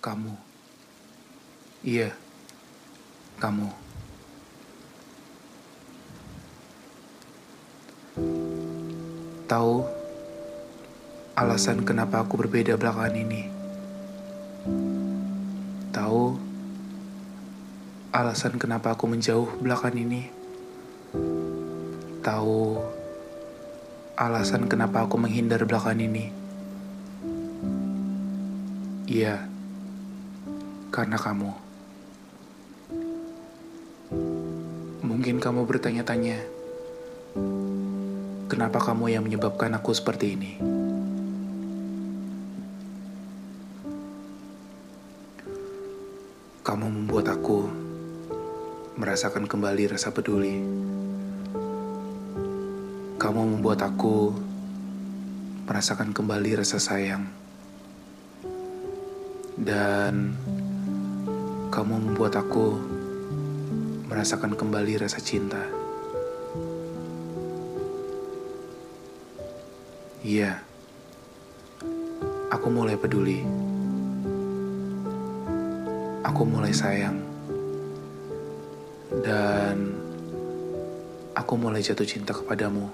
[0.00, 0.32] Kamu.
[1.84, 2.16] Iya.
[3.36, 3.68] Kamu.
[9.44, 9.74] Tahu
[11.36, 13.42] alasan kenapa aku berbeda belakangan ini?
[15.92, 16.24] Tahu
[18.16, 20.32] alasan kenapa aku menjauh belakangan ini?
[22.24, 22.80] Tahu
[24.16, 26.32] alasan kenapa aku menghindar belakangan ini?
[29.10, 29.50] Iya,
[30.90, 31.50] karena kamu.
[35.06, 36.42] Mungkin kamu bertanya-tanya,
[38.50, 40.52] kenapa kamu yang menyebabkan aku seperti ini?
[46.66, 47.70] Kamu membuat aku
[48.98, 50.58] merasakan kembali rasa peduli.
[53.20, 54.34] Kamu membuat aku
[55.70, 57.30] merasakan kembali rasa sayang.
[59.60, 60.34] Dan
[61.70, 62.82] kamu membuat aku
[64.10, 65.62] merasakan kembali rasa cinta.
[70.26, 70.58] Iya,
[72.50, 73.46] aku mulai peduli.
[76.26, 77.22] Aku mulai sayang.
[79.22, 79.94] Dan
[81.38, 82.90] aku mulai jatuh cinta kepadamu.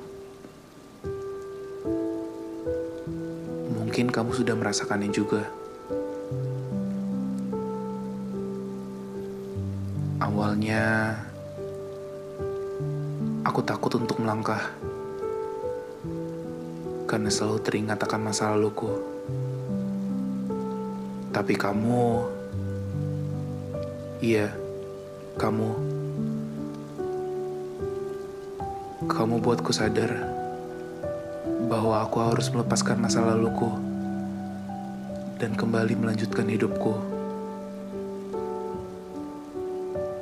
[3.72, 5.65] Mungkin kamu sudah merasakannya juga.
[10.76, 11.16] Awalnya,
[13.48, 14.60] aku takut untuk melangkah
[17.08, 18.92] karena selalu teringat akan masa laluku.
[21.32, 22.28] Tapi kamu,
[24.20, 24.52] iya,
[25.40, 25.68] kamu,
[29.08, 30.12] kamu buatku sadar
[31.72, 33.72] bahwa aku harus melepaskan masa laluku
[35.40, 37.15] dan kembali melanjutkan hidupku.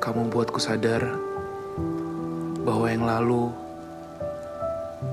[0.05, 1.17] Kamu buatku sadar
[2.61, 3.49] bahwa yang lalu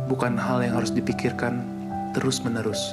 [0.05, 1.65] bukan hal yang harus dipikirkan
[2.13, 2.93] terus-menerus.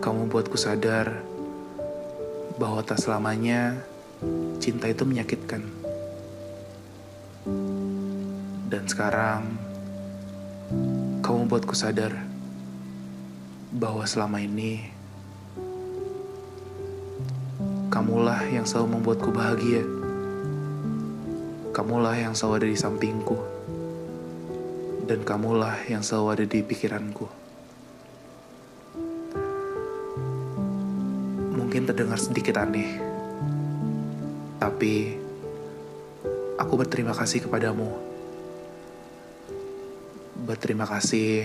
[0.00, 1.20] Kamu buatku sadar
[2.56, 3.76] bahwa tak selamanya
[4.56, 5.60] cinta itu menyakitkan.
[8.72, 9.52] Dan sekarang,
[11.20, 12.16] kamu buatku sadar
[13.68, 15.01] bahwa selama ini
[17.92, 19.84] kamulah yang selalu membuatku bahagia.
[21.76, 23.36] Kamulah yang selalu ada di sampingku
[25.04, 27.28] dan kamulah yang selalu ada di pikiranku.
[31.52, 32.96] Mungkin terdengar sedikit aneh,
[34.56, 35.12] tapi
[36.56, 37.92] aku berterima kasih kepadamu.
[40.48, 41.44] Berterima kasih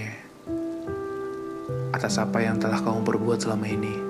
[1.91, 4.06] atas apa yang telah kamu perbuat selama ini.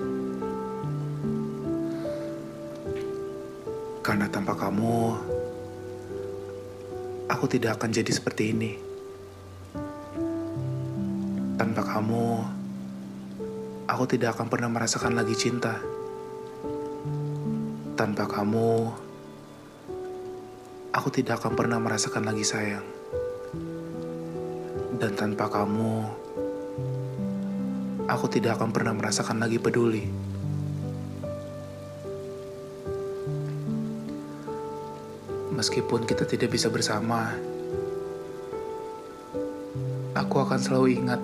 [4.08, 5.20] Karena tanpa kamu,
[7.28, 8.88] aku tidak akan jadi seperti ini
[11.58, 12.26] tanpa kamu,
[13.90, 15.82] aku tidak akan pernah merasakan lagi cinta.
[17.98, 18.94] Tanpa kamu,
[20.94, 22.86] aku tidak akan pernah merasakan lagi sayang.
[24.98, 25.94] Dan tanpa kamu,
[28.06, 30.06] aku tidak akan pernah merasakan lagi peduli.
[35.58, 37.34] Meskipun kita tidak bisa bersama,
[40.14, 41.18] aku akan selalu ingat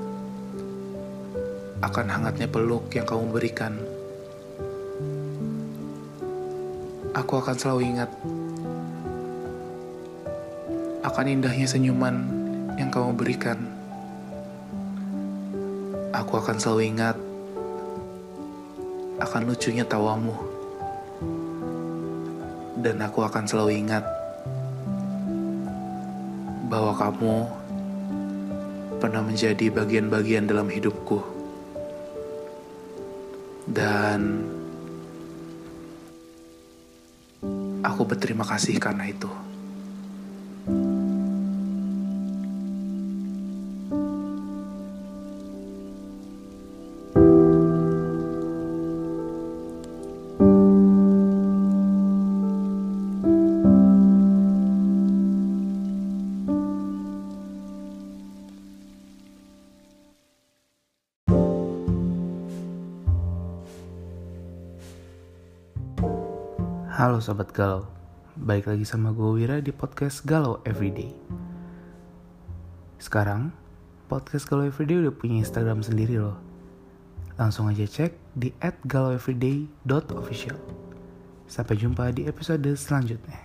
[1.85, 3.77] akan hangatnya peluk yang kamu berikan.
[7.13, 8.09] Aku akan selalu ingat
[11.05, 12.25] akan indahnya senyuman
[12.81, 13.61] yang kamu berikan.
[16.09, 17.21] Aku akan selalu ingat
[19.21, 20.33] akan lucunya tawamu.
[22.81, 24.22] Dan aku akan selalu ingat
[26.73, 27.35] bahwa kamu
[28.97, 31.21] pernah menjadi bagian-bagian dalam hidupku.
[33.69, 34.41] Dan
[37.85, 39.29] aku berterima kasih karena itu.
[66.93, 67.89] Halo Sobat Galau,
[68.37, 71.09] balik lagi sama gue Wira di podcast Galau Everyday.
[73.01, 73.49] Sekarang,
[74.05, 76.37] podcast Galau Everyday udah punya Instagram sendiri loh.
[77.33, 78.53] Langsung aja cek di
[78.85, 80.53] @galaueveryday.official.
[81.49, 83.41] Sampai jumpa di episode selanjutnya.